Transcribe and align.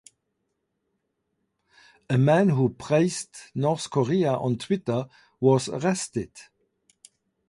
A 2.09 2.17
man 2.17 2.49
who 2.49 2.69
praised 2.73 3.37
North 3.53 3.91
Korea 3.91 4.33
on 4.33 4.57
Twitter 4.57 5.05
was 5.39 5.69
arrested. 5.69 6.31